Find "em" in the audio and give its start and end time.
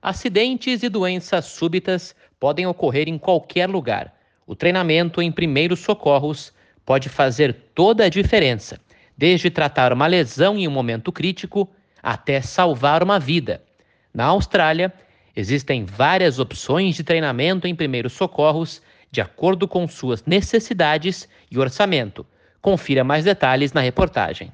3.08-3.18, 5.20-5.32, 10.56-10.68, 17.66-17.74